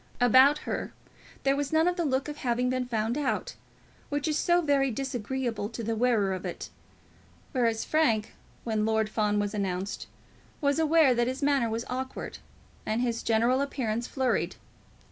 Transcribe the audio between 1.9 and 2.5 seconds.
the look of